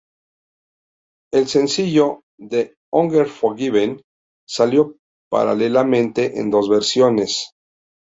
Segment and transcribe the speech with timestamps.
[1.31, 4.01] El sencillo "The Unforgiven"
[4.47, 4.97] salió
[5.29, 7.51] paralelamente en dos versiones.